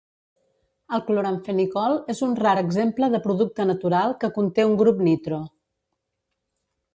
[0.97, 5.41] El cloramfenicol és un rar exemple de producte natural que conté un grup nitro.